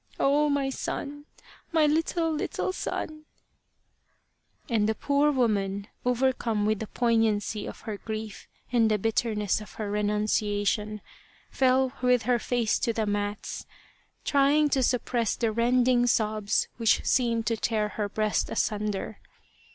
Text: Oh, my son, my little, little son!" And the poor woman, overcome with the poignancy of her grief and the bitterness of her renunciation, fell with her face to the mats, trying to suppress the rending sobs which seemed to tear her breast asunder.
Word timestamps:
Oh, 0.19 0.49
my 0.49 0.71
son, 0.71 1.25
my 1.71 1.85
little, 1.85 2.31
little 2.33 2.73
son!" 2.73 3.25
And 4.67 4.89
the 4.89 4.95
poor 4.95 5.31
woman, 5.31 5.89
overcome 6.03 6.65
with 6.65 6.79
the 6.79 6.87
poignancy 6.87 7.67
of 7.67 7.81
her 7.81 7.97
grief 7.99 8.47
and 8.71 8.89
the 8.89 8.97
bitterness 8.97 9.61
of 9.61 9.73
her 9.73 9.91
renunciation, 9.91 11.01
fell 11.51 11.91
with 12.01 12.23
her 12.23 12.39
face 12.39 12.79
to 12.79 12.93
the 12.93 13.05
mats, 13.05 13.67
trying 14.25 14.69
to 14.69 14.81
suppress 14.81 15.35
the 15.35 15.51
rending 15.51 16.07
sobs 16.07 16.67
which 16.77 17.05
seemed 17.05 17.45
to 17.45 17.55
tear 17.55 17.89
her 17.89 18.09
breast 18.09 18.49
asunder. 18.49 19.19